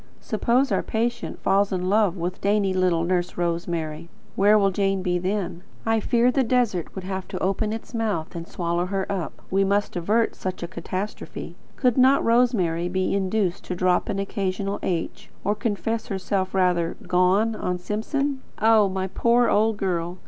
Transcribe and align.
Suppose 0.19 0.71
our 0.71 0.81
patient 0.81 1.39
falls 1.43 1.71
in 1.71 1.87
love 1.87 2.17
with 2.17 2.41
dainty 2.41 2.73
little 2.73 3.03
Nurse 3.03 3.37
Rosemary, 3.37 4.09
where 4.35 4.57
will 4.57 4.71
Jane 4.71 5.03
be 5.03 5.19
then? 5.19 5.61
I 5.85 5.99
fear 5.99 6.31
the 6.31 6.41
desert 6.43 6.95
would 6.95 7.03
have 7.03 7.27
to 7.27 7.37
open 7.37 7.71
its 7.71 7.93
mouth 7.93 8.35
and 8.35 8.47
swallow 8.47 8.87
her 8.87 9.05
up. 9.11 9.43
We 9.51 9.63
must 9.63 9.95
avert 9.95 10.33
such 10.33 10.63
a 10.63 10.67
catastrophe. 10.67 11.55
Could 11.75 11.99
not 11.99 12.25
Rosemary 12.25 12.89
be 12.89 13.13
induced 13.13 13.63
to 13.65 13.75
drop 13.75 14.09
an 14.09 14.17
occasional 14.17 14.79
H, 14.81 15.29
or 15.43 15.53
to 15.53 15.59
confess 15.61 16.07
herself 16.07 16.47
as 16.47 16.53
rather 16.55 16.97
"gone" 17.07 17.55
on 17.55 17.77
Simpson? 17.77 18.41
Oh, 18.59 18.89
my 18.89 19.05
poor 19.05 19.49
old 19.49 19.77
girl! 19.77 20.17